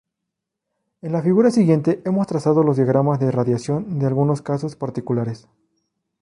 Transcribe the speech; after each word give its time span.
En 1.03 1.11
la 1.11 1.21
figura 1.21 1.51
siguiente 1.51 2.01
hemos 2.05 2.25
trazado 2.25 2.63
los 2.63 2.75
diagramas 2.77 3.19
de 3.19 3.29
radiación 3.29 3.99
de 3.99 4.07
algunos 4.07 4.41
casos 4.41 4.75
particulares. 4.75 5.47